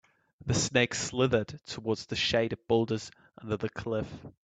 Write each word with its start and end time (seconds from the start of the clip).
The 0.47 0.55
snake 0.55 0.95
slithered 0.95 1.59
toward 1.67 1.99
the 1.99 2.15
shaded 2.15 2.57
boulders 2.67 3.11
under 3.39 3.55
the 3.57 3.69
cliff. 3.69 4.11